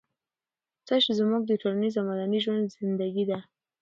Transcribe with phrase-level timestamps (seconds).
[0.87, 3.37] تش زموږ د ټولنيز او مدني ژوند زېږنده دي.